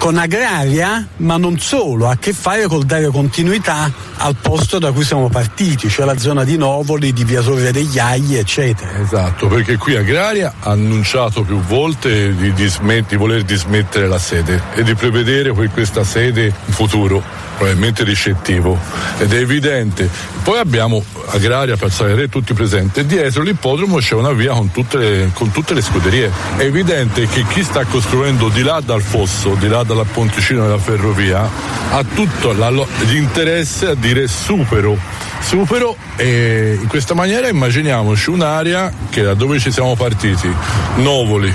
con 0.02 0.18
agraria, 0.18 1.06
ma 1.18 1.38
non 1.38 1.60
solo, 1.60 2.08
ha 2.08 2.14
a 2.14 2.18
che 2.18 2.34
fare 2.34 2.66
col 2.66 2.86
dare 2.86 3.06
continuità 3.10 3.94
al 4.18 4.36
posto 4.36 4.80
da 4.80 4.92
cui 4.92 5.04
siamo 5.04 5.30
partiti, 5.30 5.90
cioè 5.90 6.08
la 6.08 6.18
zona 6.18 6.44
di 6.44 6.58
Novoli, 6.58 7.14
di 7.14 7.24
Via 7.24 7.44
Torre 7.44 7.72
degli 7.72 8.00
Agli, 8.00 8.36
eccetera. 8.36 8.98
Esatto, 8.98 9.46
perché 9.46 9.78
qui 9.78 9.96
Agraria 9.96 10.56
ha 10.60 10.72
annunciato 10.72 11.44
più 11.44 11.60
volte 11.60 12.36
di, 12.36 12.52
dismet- 12.54 13.10
di 13.10 13.16
voler 13.16 13.44
dismettere 13.44 14.08
la 14.08 14.18
sede 14.18 14.60
e 14.74 14.82
di 14.82 14.96
prevedere 14.96 15.54
per 15.54 15.70
questa 15.70 16.04
sede 16.04 16.46
in 16.46 16.74
futuro 16.74 17.22
probabilmente 17.62 18.04
ricettivo 18.04 18.80
ed 19.20 19.32
è 19.34 19.38
evidente. 19.38 20.10
Poi 20.42 20.58
abbiamo 20.58 21.04
Agraria, 21.28 21.78
Piazzale 21.78 22.16
Re, 22.16 22.28
tutti 22.28 22.56
presenti 22.56 23.02
e 23.02 23.06
dietro 23.06 23.44
l'ippodromo 23.44 23.98
c'è 23.98 24.16
una 24.16 24.32
via 24.32 24.54
con 24.54 24.72
tutte, 24.72 24.98
le, 24.98 25.32
con 25.34 25.52
tutte 25.52 25.76
le 25.76 25.82
scuderie. 25.82 26.32
È 26.58 26.64
evidente 26.64 27.28
che 27.28 27.46
chi 27.46 27.64
sta 27.64 27.86
costruendo 27.86 28.50
di 28.50 28.64
là 28.64 28.82
dal 28.84 29.04
fosso, 29.04 29.54
di 29.54 29.68
là 29.68 29.84
dalla 29.94 30.06
ponticina 30.06 30.62
della 30.62 30.78
ferrovia, 30.78 31.50
ha 31.92 32.04
tutto 32.04 32.54
la, 32.54 32.70
l'interesse 32.70 33.88
a 33.88 33.94
dire 33.94 34.28
supero. 34.28 34.98
Supero 35.42 35.96
e 36.16 36.78
in 36.80 36.88
questa 36.88 37.14
maniera 37.14 37.48
immaginiamoci 37.48 38.30
un'area 38.30 38.92
che 39.10 39.24
da 39.24 39.34
dove 39.34 39.60
ci 39.60 39.72
siamo 39.72 39.96
partiti, 39.96 40.50
Novoli, 40.98 41.54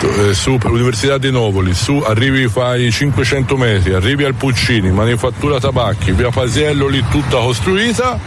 eh, 0.00 0.34
su 0.34 0.56
per 0.56 0.70
l'Università 0.70 1.18
di 1.18 1.30
Novoli, 1.30 1.74
su 1.74 2.02
arrivi 2.06 2.48
fai 2.48 2.90
500 2.90 3.56
metri, 3.56 3.92
arrivi 3.92 4.24
al 4.24 4.34
Puccini, 4.34 4.90
Manifattura 4.90 5.58
Tabacchi, 5.58 6.12
via 6.12 6.30
Pasiello 6.30 6.86
lì 6.86 7.04
tutta 7.10 7.38
costruita, 7.38 8.18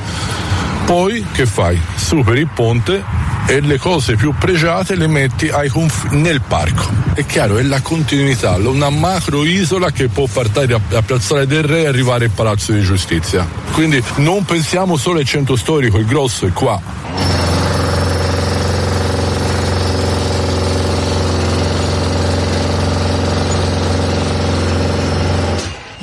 poi 0.85 1.25
che 1.31 1.45
fai? 1.45 1.81
Superi 1.95 2.41
il 2.41 2.49
ponte 2.53 3.20
e 3.51 3.59
le 3.59 3.77
cose 3.77 4.15
più 4.15 4.33
pregiate 4.33 4.95
le 4.95 5.07
metti 5.07 5.51
conf- 5.67 6.11
nel 6.11 6.39
parco. 6.39 6.89
È 7.13 7.25
chiaro, 7.25 7.57
è 7.57 7.63
la 7.63 7.81
continuità, 7.81 8.55
una 8.55 8.89
macro 8.89 9.43
isola 9.43 9.91
che 9.91 10.07
può 10.07 10.25
partire 10.31 10.75
a, 10.75 10.79
a 10.95 11.01
Piazzale 11.01 11.45
del 11.45 11.63
Re 11.63 11.81
e 11.81 11.87
arrivare 11.87 12.25
al 12.25 12.31
Palazzo 12.31 12.71
di 12.71 12.79
Giustizia. 12.79 13.45
Quindi 13.73 14.01
non 14.17 14.45
pensiamo 14.45 14.95
solo 14.95 15.19
al 15.19 15.25
centro 15.25 15.57
storico, 15.57 15.97
il 15.97 16.05
grosso 16.05 16.45
è 16.45 16.53
qua. 16.53 17.10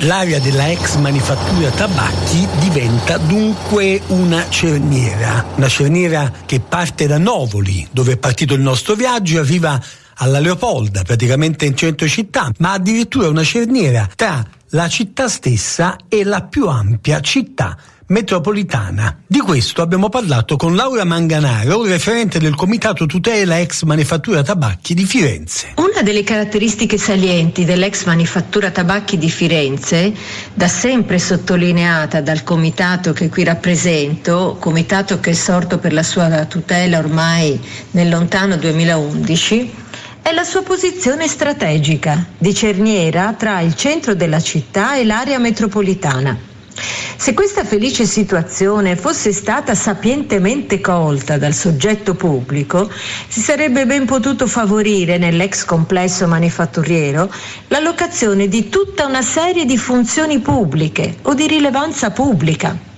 L'area 0.03 0.39
della 0.39 0.71
ex 0.71 0.95
manifattura 0.95 1.69
tabacchi 1.71 2.47
diventa 2.59 3.17
dunque 3.17 4.01
una 4.07 4.49
cerniera, 4.49 5.45
una 5.57 5.67
cerniera 5.67 6.31
che 6.45 6.61
parte 6.61 7.05
da 7.05 7.17
Novoli, 7.17 7.85
dove 7.91 8.13
è 8.13 8.17
partito 8.17 8.53
il 8.53 8.61
nostro 8.61 8.95
viaggio, 8.95 9.35
e 9.35 9.39
arriva 9.39 9.77
alla 10.15 10.39
Leopolda, 10.39 11.03
praticamente 11.03 11.65
in 11.65 11.75
centro 11.75 12.07
città, 12.07 12.49
ma 12.59 12.71
addirittura 12.71 13.27
una 13.27 13.43
cerniera 13.43 14.07
tra 14.15 14.41
la 14.69 14.87
città 14.87 15.27
stessa 15.27 15.97
e 16.07 16.23
la 16.23 16.43
più 16.43 16.69
ampia 16.69 17.19
città 17.19 17.77
metropolitana. 18.09 19.21
Di 19.25 19.39
questo 19.39 19.81
abbiamo 19.81 20.09
parlato 20.09 20.55
con 20.55 20.75
Laura 20.75 21.03
Manganaro, 21.03 21.83
referente 21.83 22.39
del 22.39 22.55
Comitato 22.55 23.05
Tutela 23.05 23.59
Ex 23.59 23.83
Manifattura 23.83 24.41
Tabacchi 24.41 24.95
di 24.95 25.05
Firenze. 25.05 25.73
Una 25.75 26.01
delle 26.01 26.23
caratteristiche 26.23 26.97
salienti 26.97 27.65
dell'ex 27.65 28.05
Manifattura 28.05 28.71
Tabacchi 28.71 29.17
di 29.19 29.29
Firenze, 29.29 30.11
da 30.53 30.67
sempre 30.67 31.19
sottolineata 31.19 32.21
dal 32.21 32.43
comitato 32.43 33.13
che 33.13 33.29
qui 33.29 33.43
rappresento, 33.43 34.57
comitato 34.59 35.19
che 35.19 35.31
è 35.31 35.33
sorto 35.33 35.77
per 35.77 35.93
la 35.93 36.03
sua 36.03 36.45
tutela 36.45 36.97
ormai 36.97 37.59
nel 37.91 38.09
lontano 38.09 38.57
2011, 38.57 39.73
è 40.23 40.33
la 40.33 40.43
sua 40.43 40.63
posizione 40.63 41.27
strategica 41.27 42.25
di 42.37 42.55
cerniera 42.55 43.33
tra 43.33 43.61
il 43.61 43.75
centro 43.75 44.15
della 44.15 44.41
città 44.41 44.95
e 44.97 45.05
l'area 45.05 45.37
metropolitana. 45.37 46.48
Se 47.17 47.33
questa 47.33 47.63
felice 47.63 48.05
situazione 48.05 48.95
fosse 48.95 49.31
stata 49.31 49.75
sapientemente 49.75 50.79
colta 50.79 51.37
dal 51.37 51.53
soggetto 51.53 52.15
pubblico, 52.15 52.89
si 53.27 53.41
sarebbe 53.41 53.85
ben 53.85 54.05
potuto 54.05 54.47
favorire 54.47 55.17
nell'ex 55.17 55.65
complesso 55.65 56.27
manifatturiero 56.27 57.31
l'allocazione 57.67 58.47
di 58.47 58.69
tutta 58.69 59.05
una 59.05 59.21
serie 59.21 59.65
di 59.65 59.77
funzioni 59.77 60.39
pubbliche 60.39 61.17
o 61.23 61.33
di 61.33 61.47
rilevanza 61.47 62.11
pubblica 62.11 62.88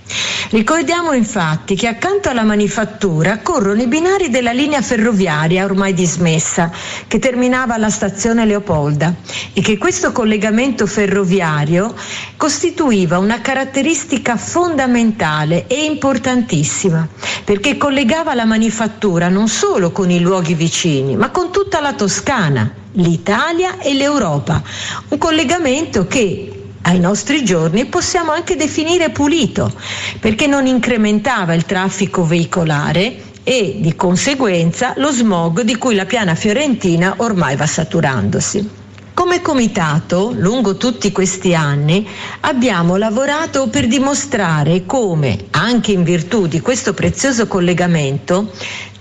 Ricordiamo 0.51 1.13
infatti 1.13 1.75
che 1.75 1.87
accanto 1.87 2.27
alla 2.27 2.43
manifattura 2.43 3.39
corrono 3.39 3.81
i 3.81 3.87
binari 3.87 4.29
della 4.29 4.51
linea 4.51 4.81
ferroviaria 4.81 5.63
ormai 5.63 5.93
dismessa 5.93 6.69
che 7.07 7.19
terminava 7.19 7.75
alla 7.75 7.89
stazione 7.89 8.45
Leopolda 8.45 9.15
e 9.53 9.61
che 9.61 9.77
questo 9.77 10.11
collegamento 10.11 10.85
ferroviario 10.87 11.95
costituiva 12.35 13.17
una 13.17 13.39
caratteristica 13.39 14.35
fondamentale 14.35 15.67
e 15.67 15.85
importantissima 15.85 17.07
perché 17.45 17.77
collegava 17.77 18.33
la 18.33 18.45
manifattura 18.45 19.29
non 19.29 19.47
solo 19.47 19.91
con 19.91 20.11
i 20.11 20.19
luoghi 20.19 20.53
vicini 20.53 21.15
ma 21.15 21.29
con 21.29 21.51
tutta 21.51 21.79
la 21.79 21.93
Toscana, 21.93 22.73
l'Italia 22.93 23.77
e 23.79 23.93
l'Europa, 23.93 24.61
un 25.07 25.17
collegamento 25.17 26.07
che 26.07 26.60
ai 26.83 26.99
nostri 26.99 27.43
giorni 27.43 27.85
possiamo 27.85 28.31
anche 28.31 28.55
definire 28.55 29.09
pulito, 29.09 29.71
perché 30.19 30.47
non 30.47 30.65
incrementava 30.65 31.53
il 31.53 31.65
traffico 31.65 32.25
veicolare 32.25 33.29
e 33.43 33.77
di 33.79 33.95
conseguenza 33.95 34.93
lo 34.97 35.11
smog 35.11 35.61
di 35.61 35.77
cui 35.77 35.95
la 35.95 36.05
piana 36.05 36.35
fiorentina 36.35 37.15
ormai 37.17 37.55
va 37.55 37.65
saturandosi. 37.65 38.79
Come 39.13 39.41
comitato, 39.41 40.31
lungo 40.35 40.77
tutti 40.77 41.11
questi 41.11 41.53
anni, 41.53 42.07
abbiamo 42.41 42.95
lavorato 42.95 43.67
per 43.67 43.85
dimostrare 43.85 44.85
come, 44.85 45.47
anche 45.51 45.91
in 45.91 46.03
virtù 46.03 46.47
di 46.47 46.61
questo 46.61 46.93
prezioso 46.93 47.45
collegamento, 47.45 48.51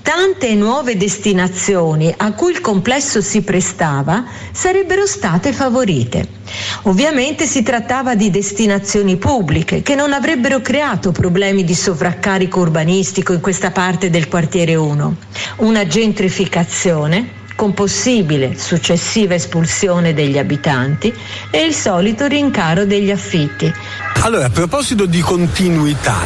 tante 0.02 0.54
nuove 0.54 0.96
destinazioni 0.96 2.12
a 2.16 2.32
cui 2.32 2.52
il 2.52 2.60
complesso 2.60 3.20
si 3.20 3.42
prestava 3.42 4.24
sarebbero 4.52 5.06
state 5.06 5.52
favorite. 5.52 6.26
Ovviamente 6.82 7.46
si 7.46 7.62
trattava 7.62 8.14
di 8.14 8.30
destinazioni 8.30 9.16
pubbliche 9.16 9.82
che 9.82 9.94
non 9.94 10.12
avrebbero 10.12 10.60
creato 10.60 11.12
problemi 11.12 11.64
di 11.64 11.74
sovraccarico 11.74 12.60
urbanistico 12.60 13.32
in 13.32 13.40
questa 13.40 13.70
parte 13.70 14.10
del 14.10 14.28
quartiere 14.28 14.74
1. 14.74 15.16
Una 15.56 15.86
gentrificazione 15.86 17.38
con 17.60 17.74
possibile 17.74 18.58
successiva 18.58 19.34
espulsione 19.34 20.14
degli 20.14 20.38
abitanti 20.38 21.12
e 21.50 21.60
il 21.60 21.74
solito 21.74 22.26
rincaro 22.26 22.86
degli 22.86 23.10
affitti. 23.10 23.70
Allora, 24.22 24.46
a 24.46 24.50
proposito 24.50 25.04
di 25.04 25.20
continuità, 25.20 26.16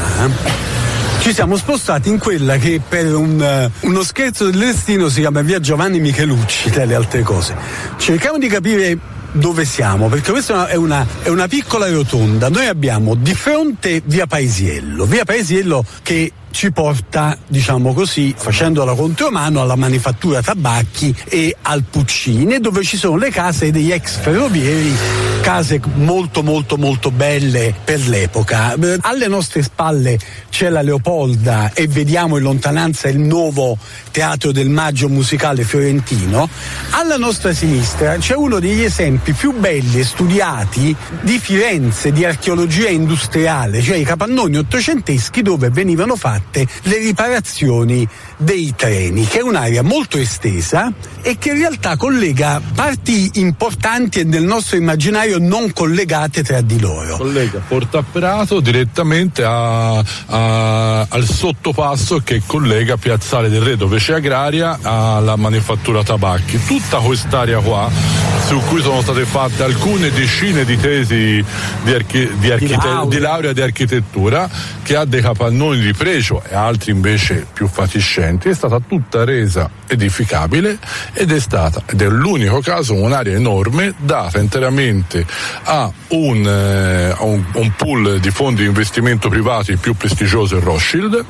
ci 1.25 1.33
siamo 1.33 1.57
spostati 1.57 2.11
in 2.11 2.19
quella 2.19 2.59
che 2.59 2.83
per 2.87 3.14
un, 3.14 3.71
uh, 3.81 3.88
uno 3.88 4.02
scherzo 4.02 4.45
del 4.45 4.59
destino 4.59 5.09
si 5.09 5.21
chiama 5.21 5.40
via 5.40 5.59
Giovanni 5.59 5.99
Michelucci, 5.99 6.69
tra 6.69 6.85
le 6.85 6.95
altre 6.95 7.23
cose. 7.23 7.57
Cerchiamo 7.97 8.37
di 8.37 8.47
capire 8.47 8.99
dove 9.33 9.64
siamo, 9.64 10.09
perché 10.09 10.33
questa 10.33 10.66
è 10.66 10.75
una, 10.75 11.07
è 11.23 11.31
una 11.31 11.49
piccola 11.49 11.90
rotonda. 11.90 12.50
Noi 12.50 12.66
abbiamo 12.66 13.14
di 13.14 13.33
fronte 13.33 14.02
via 14.04 14.26
Paesiello, 14.26 15.07
via 15.07 15.25
Paesiello 15.25 15.83
che 16.02 16.31
ci 16.54 16.70
porta, 16.70 17.37
diciamo 17.49 17.92
così, 17.92 18.32
facendo 18.37 18.84
la 18.84 18.94
contromano 18.94 19.61
alla 19.61 19.75
manifattura 19.75 20.40
tabacchi 20.40 21.12
e 21.28 21.54
al 21.62 21.82
Puccini, 21.82 22.61
dove 22.61 22.84
ci 22.84 22.96
sono 22.96 23.16
le 23.16 23.30
case 23.30 23.73
degli 23.73 23.90
ex 23.90 24.18
ferrovieri, 24.20 24.94
case 25.42 25.80
molto 25.94 26.44
molto 26.44 26.76
molto 26.76 27.11
belle 27.11 27.75
per 27.84 28.06
l'epoca. 28.06 28.76
Alle 29.00 29.26
nostre 29.26 29.64
spalle 29.64 30.16
c'è 30.49 30.68
la 30.68 30.80
Leopolda 30.80 31.73
e 31.75 31.88
vediamo 31.88 32.37
in 32.37 32.44
lontananza 32.44 33.08
il 33.08 33.18
nuovo 33.18 33.76
Teatro 34.12 34.52
del 34.52 34.68
Maggio 34.70 35.08
musicale 35.08 35.64
fiorentino. 35.64 36.49
Alla 36.90 37.16
nostra 37.16 37.52
sinistra 37.52 38.16
c'è 38.18 38.37
uno 38.37 38.61
degli 38.61 38.84
esempi 38.84 39.32
più 39.32 39.52
belli 39.58 39.99
e 39.99 40.04
studiati 40.04 40.94
di 41.20 41.40
Firenze, 41.40 42.12
di 42.12 42.25
archeologia 42.25 42.88
industriale, 42.88 43.82
cioè 43.82 43.96
i 43.96 44.04
capannoni 44.04 44.56
ottocenteschi 44.56 45.42
dove 45.42 45.68
venivano 45.70 46.14
fatti 46.14 46.43
fatte 46.44 46.66
le 46.82 46.98
riparazioni 46.98 48.06
dei 48.36 48.74
treni, 48.76 49.26
che 49.26 49.38
è 49.38 49.42
un'area 49.42 49.82
molto 49.82 50.18
estesa 50.18 50.92
e 51.22 51.38
che 51.38 51.50
in 51.50 51.58
realtà 51.58 51.96
collega 51.96 52.60
parti 52.74 53.30
importanti 53.34 54.20
e 54.20 54.24
nel 54.24 54.44
nostro 54.44 54.76
immaginario 54.76 55.38
non 55.38 55.72
collegate 55.72 56.42
tra 56.42 56.60
di 56.60 56.78
loro. 56.78 57.16
Collega 57.16 57.62
Portapperato 57.66 58.60
direttamente 58.60 59.42
a, 59.42 59.98
a, 59.98 61.06
al 61.08 61.26
sottopasso 61.26 62.20
che 62.22 62.42
collega 62.46 62.96
Piazzale 62.96 63.48
del 63.48 63.62
Re 63.62 63.76
dove 63.76 63.98
c'è 63.98 64.14
agraria 64.14 64.78
alla 64.82 65.36
manifattura 65.36 66.02
tabacchi. 66.02 66.62
Tutta 66.64 66.98
quest'area 66.98 67.60
qua 67.60 68.33
su 68.44 68.60
cui 68.68 68.82
sono 68.82 69.00
state 69.00 69.24
fatte 69.24 69.62
alcune 69.62 70.10
decine 70.10 70.64
di 70.66 70.76
tesi 70.76 71.42
di, 71.82 71.92
archi, 71.92 72.28
di, 72.38 72.50
archite- 72.50 73.06
di 73.08 73.18
laurea 73.18 73.52
di 73.52 73.62
architettura 73.62 74.48
che 74.82 74.96
ha 74.96 75.06
dei 75.06 75.22
capannoni 75.22 75.80
di 75.80 75.94
pregio 75.94 76.42
e 76.46 76.54
altri 76.54 76.92
invece 76.92 77.46
più 77.50 77.66
fatiscenti, 77.66 78.50
è 78.50 78.54
stata 78.54 78.80
tutta 78.80 79.24
resa 79.24 79.70
edificabile 79.86 80.78
ed 81.14 81.32
è 81.32 81.40
stata, 81.40 81.82
ed 81.86 82.02
è 82.02 82.08
l'unico 82.08 82.60
caso, 82.60 82.94
un'area 82.94 83.34
enorme 83.34 83.94
data 83.96 84.38
interamente 84.38 85.24
a 85.62 85.90
un, 86.08 86.46
eh, 86.46 87.14
a 87.16 87.22
un, 87.22 87.42
un 87.52 87.72
pool 87.76 88.20
di 88.20 88.30
fondi 88.30 88.60
di 88.60 88.68
investimento 88.68 89.30
privati 89.30 89.76
più 89.76 89.94
prestigioso, 89.94 90.56
il 90.56 90.62
Rothschild, 90.62 91.24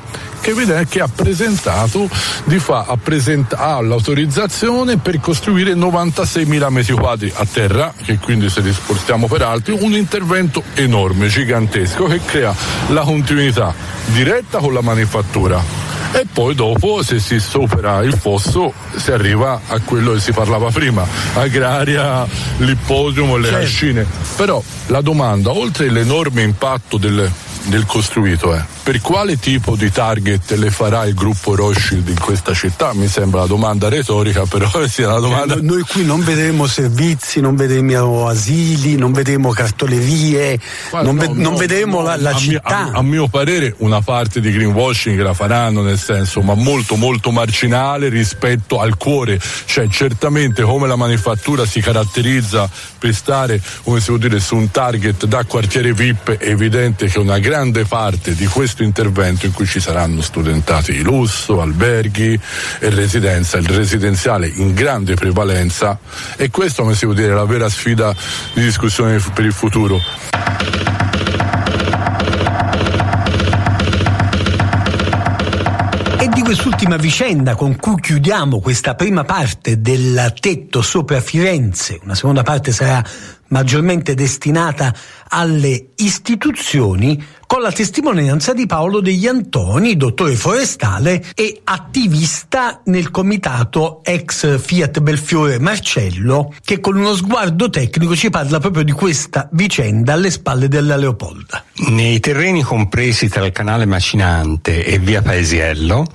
che, 0.45 0.53
vede, 0.53 0.85
che 0.87 0.99
ha 0.99 1.07
presentato 1.07 2.07
di 2.43 2.59
fa, 2.59 2.85
ha 2.87 2.97
presenta, 2.97 3.57
ha 3.57 3.81
l'autorizzazione 3.81 4.97
per 4.97 5.19
costruire 5.19 5.73
96.000 5.73 6.69
metri 6.69 6.93
quadri 6.93 7.33
a 7.35 7.47
terra, 7.51 7.91
che 7.99 8.19
quindi 8.19 8.47
se 8.51 8.61
li 8.61 8.71
spostiamo 8.71 9.25
per 9.25 9.41
altri, 9.41 9.75
un 9.79 9.93
intervento 9.93 10.61
enorme, 10.75 11.29
gigantesco, 11.29 12.05
che 12.05 12.19
crea 12.23 12.53
la 12.89 13.01
continuità 13.01 13.73
diretta 14.13 14.59
con 14.59 14.71
la 14.71 14.81
manifattura 14.81 15.63
e 16.11 16.27
poi 16.31 16.53
dopo 16.53 17.01
se 17.01 17.17
si 17.17 17.39
supera 17.39 18.03
il 18.03 18.13
fosso 18.15 18.71
si 18.97 19.11
arriva 19.11 19.61
a 19.65 19.79
quello 19.79 20.13
che 20.13 20.19
si 20.19 20.31
parlava 20.31 20.69
prima, 20.69 21.07
agraria, 21.33 22.23
l'ippodromo, 22.57 23.37
le 23.37 23.47
certo. 23.47 23.65
ascine. 23.65 24.05
Però 24.35 24.61
la 24.87 25.01
domanda, 25.01 25.49
oltre 25.49 25.89
l'enorme 25.89 26.43
impatto 26.43 26.97
del, 26.97 27.31
del 27.63 27.85
costruito 27.87 28.53
è 28.53 28.63
per 28.85 29.01
quale 29.01 29.39
tipo 29.39 29.75
di 29.75 29.91
target 29.91 30.51
le 30.51 30.69
farà 30.69 31.05
il 31.05 31.15
gruppo 31.15 31.55
Rothschild 31.55 32.07
in 32.07 32.19
questa 32.19 32.53
città? 32.53 32.93
Mi 32.93 33.07
sembra 33.07 33.39
una 33.39 33.47
domanda 33.47 33.89
retorica, 33.89 34.45
però 34.45 34.69
sia 34.87 35.07
una 35.07 35.17
domanda. 35.17 35.55
Eh, 35.55 35.61
noi 35.61 35.81
qui 35.81 36.05
non 36.05 36.23
vedremo 36.23 36.67
servizi, 36.67 37.39
non 37.39 37.55
vedremo 37.55 38.27
asili, 38.27 38.95
non 38.95 39.11
vedremo 39.11 39.49
cartolerie, 39.49 40.59
Guarda, 40.91 41.11
non, 41.11 41.15
no, 41.15 41.21
ve- 41.21 41.27
no, 41.29 41.49
non, 41.49 41.55
vedremo 41.55 42.01
no, 42.01 42.05
la, 42.05 42.15
la 42.17 42.29
a 42.29 42.35
città. 42.35 42.83
Mio, 42.83 42.93
a, 42.93 42.97
a, 42.99 43.01
mio 43.01 43.27
parere 43.27 43.73
una 43.79 44.01
parte 44.01 44.39
di 44.39 44.51
greenwashing 44.51 45.19
la 45.19 45.33
faranno, 45.33 45.81
nel 45.81 45.97
senso, 45.97 46.43
ma 46.43 46.53
molto 46.53 46.95
molto 46.95 47.31
marginale 47.31 48.09
rispetto 48.09 48.79
al 48.79 48.97
cuore. 48.97 49.41
Cioè, 49.65 49.87
certamente 49.87 50.61
come 50.61 50.85
la 50.85 50.95
manifattura 50.95 51.65
si 51.65 51.81
caratterizza 51.81 52.69
per 52.99 53.15
stare, 53.15 53.59
come 53.81 53.99
si 53.99 54.09
può 54.09 54.17
dire, 54.17 54.39
su 54.39 54.55
un 54.55 54.69
target 54.69 55.25
da 55.25 55.43
quartiere 55.43 55.91
VIP, 55.91 56.37
è 56.37 56.49
evidente 56.49 57.07
che 57.07 57.17
una 57.17 57.39
grande 57.39 57.85
parte 57.85 58.35
di 58.35 58.45
questo 58.45 58.73
questo 58.75 58.83
intervento 58.83 59.45
in 59.45 59.53
cui 59.53 59.65
ci 59.65 59.79
saranno 59.79 60.21
studentati 60.21 60.91
di 60.91 61.01
lusso, 61.01 61.61
alberghi 61.61 62.37
e 62.79 62.89
residenza, 62.89 63.57
il 63.57 63.69
residenziale 63.69 64.47
in 64.47 64.73
grande 64.73 65.13
prevalenza 65.13 65.97
e 66.35 66.49
questo 66.49 66.81
come 66.81 66.93
si 66.93 67.05
può 67.05 67.13
dire 67.13 67.31
è 67.31 67.35
la 67.35 67.45
vera 67.45 67.69
sfida 67.69 68.13
di 68.53 68.61
discussione 68.61 69.23
per 69.33 69.45
il 69.45 69.53
futuro. 69.53 70.01
Quest'ultima 76.45 76.95
vicenda 76.97 77.55
con 77.55 77.75
cui 77.75 77.99
chiudiamo 77.99 78.59
questa 78.59 78.93
prima 78.93 79.23
parte 79.23 79.81
del 79.81 80.31
tetto 80.39 80.81
sopra 80.81 81.19
Firenze, 81.19 81.99
una 82.03 82.13
seconda 82.13 82.43
parte 82.43 82.71
sarà 82.71 83.03
maggiormente 83.47 84.13
destinata 84.13 84.93
alle 85.29 85.87
istituzioni, 85.95 87.21
con 87.55 87.63
la 87.63 87.71
testimonianza 87.71 88.53
di 88.53 88.65
Paolo 88.65 88.99
degli 88.99 89.27
Antoni, 89.27 89.95
dottore 89.95 90.35
forestale 90.35 91.23
e 91.33 91.61
attivista 91.63 92.81
nel 92.83 93.11
comitato 93.11 94.01
ex 94.03 94.59
Fiat 94.59 94.99
Belfiore 94.99 95.57
Marcello, 95.57 96.53
che 96.65 96.81
con 96.81 96.97
uno 96.97 97.15
sguardo 97.15 97.69
tecnico 97.69 98.13
ci 98.13 98.29
parla 98.29 98.59
proprio 98.59 98.83
di 98.83 98.91
questa 98.91 99.47
vicenda 99.53 100.11
alle 100.11 100.31
spalle 100.31 100.67
della 100.67 100.97
Leopolda. 100.97 101.63
Nei 101.91 102.19
terreni 102.19 102.61
compresi 102.61 103.29
tra 103.29 103.45
il 103.45 103.53
canale 103.53 103.85
Macinante 103.85 104.83
e 104.83 104.99
via 104.99 105.21
Paesiello 105.21 106.05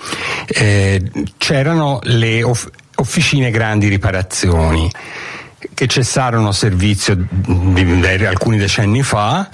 eh, 0.47 1.11
c'erano 1.39 2.01
le 2.03 2.43
off- 2.43 2.69
officine 2.97 3.51
grandi 3.51 3.89
riparazioni 3.89 4.91
che 5.73 5.87
cessarono 5.87 6.53
servizio 6.53 7.15
di, 7.17 8.01
di, 8.01 8.27
alcuni 8.27 8.59
decenni 8.59 9.03
fa 9.03 9.49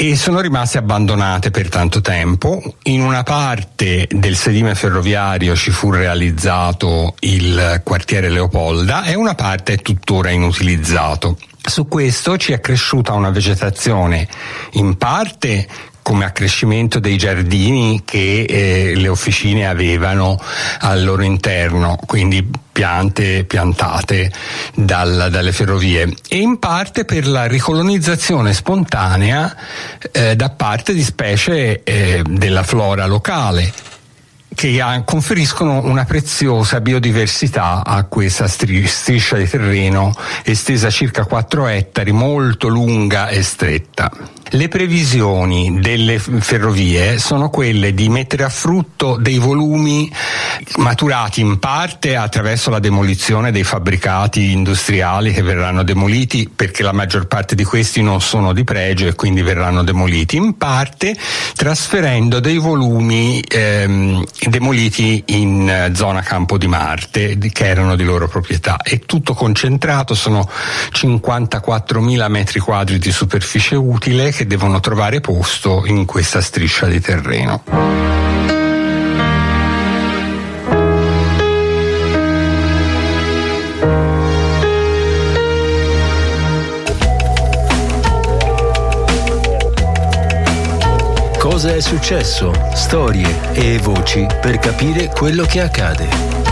e 0.00 0.14
sono 0.14 0.38
rimaste 0.38 0.78
abbandonate 0.78 1.50
per 1.50 1.68
tanto 1.68 2.00
tempo. 2.00 2.62
In 2.84 3.02
una 3.02 3.24
parte 3.24 4.06
del 4.08 4.36
sedime 4.36 4.76
ferroviario 4.76 5.56
ci 5.56 5.72
fu 5.72 5.90
realizzato 5.90 7.16
il 7.18 7.80
quartiere 7.82 8.28
Leopolda 8.28 9.02
e 9.02 9.16
una 9.16 9.34
parte 9.34 9.72
è 9.72 9.78
tuttora 9.78 10.30
inutilizzato. 10.30 11.36
Su 11.60 11.88
questo 11.88 12.36
ci 12.36 12.52
è 12.52 12.60
cresciuta 12.60 13.12
una 13.14 13.30
vegetazione 13.30 14.28
in 14.74 14.96
parte 14.96 15.66
come 16.08 16.24
accrescimento 16.24 17.00
dei 17.00 17.18
giardini 17.18 18.00
che 18.02 18.44
eh, 18.44 18.94
le 18.94 19.08
officine 19.08 19.68
avevano 19.68 20.40
al 20.78 21.04
loro 21.04 21.20
interno, 21.20 21.98
quindi 22.06 22.48
piante 22.72 23.44
piantate 23.44 24.32
dal, 24.74 25.28
dalle 25.30 25.52
ferrovie 25.52 26.14
e 26.26 26.38
in 26.38 26.58
parte 26.58 27.04
per 27.04 27.28
la 27.28 27.44
ricolonizzazione 27.44 28.54
spontanea 28.54 29.54
eh, 30.10 30.34
da 30.34 30.48
parte 30.48 30.94
di 30.94 31.02
specie 31.02 31.82
eh, 31.82 32.22
della 32.26 32.62
flora 32.62 33.04
locale 33.04 33.70
che 34.54 34.82
conferiscono 35.04 35.84
una 35.84 36.06
preziosa 36.06 36.80
biodiversità 36.80 37.84
a 37.84 38.04
questa 38.04 38.48
striscia 38.48 39.36
di 39.36 39.46
terreno 39.46 40.12
estesa 40.42 40.88
circa 40.88 41.26
4 41.26 41.66
ettari, 41.66 42.12
molto 42.12 42.66
lunga 42.66 43.28
e 43.28 43.42
stretta. 43.42 44.10
Le 44.52 44.68
previsioni 44.68 45.78
delle 45.78 46.18
ferrovie 46.18 47.18
sono 47.18 47.50
quelle 47.50 47.92
di 47.92 48.08
mettere 48.08 48.44
a 48.44 48.48
frutto 48.48 49.16
dei 49.16 49.36
volumi 49.36 50.10
maturati 50.76 51.42
in 51.42 51.58
parte 51.58 52.16
attraverso 52.16 52.70
la 52.70 52.78
demolizione 52.78 53.52
dei 53.52 53.62
fabbricati 53.62 54.52
industriali 54.52 55.32
che 55.32 55.42
verranno 55.42 55.82
demoliti 55.82 56.48
perché 56.54 56.82
la 56.82 56.92
maggior 56.92 57.26
parte 57.26 57.54
di 57.54 57.62
questi 57.62 58.00
non 58.00 58.22
sono 58.22 58.54
di 58.54 58.64
pregio 58.64 59.06
e 59.06 59.14
quindi 59.14 59.42
verranno 59.42 59.84
demoliti, 59.84 60.36
in 60.36 60.56
parte 60.56 61.14
trasferendo 61.54 62.40
dei 62.40 62.56
volumi 62.56 63.40
ehm, 63.46 64.24
demoliti 64.48 65.24
in 65.26 65.68
eh, 65.68 65.94
zona 65.94 66.22
Campo 66.22 66.56
di 66.56 66.66
Marte 66.66 67.36
che 67.36 67.66
erano 67.66 67.96
di 67.96 68.04
loro 68.04 68.28
proprietà. 68.28 68.78
È 68.82 68.98
tutto 69.00 69.34
concentrato, 69.34 70.14
sono 70.14 70.48
54.000 70.92 72.30
metri 72.30 72.60
quadri 72.60 72.98
di 72.98 73.12
superficie 73.12 73.74
utile 73.74 74.32
che 74.38 74.46
devono 74.46 74.78
trovare 74.78 75.20
posto 75.20 75.82
in 75.84 76.04
questa 76.04 76.40
striscia 76.40 76.86
di 76.86 77.00
terreno. 77.00 77.64
Cosa 91.36 91.74
è 91.74 91.80
successo? 91.80 92.52
Storie 92.74 93.52
e 93.54 93.78
voci 93.78 94.24
per 94.40 94.60
capire 94.60 95.08
quello 95.08 95.46
che 95.46 95.62
accade. 95.62 96.47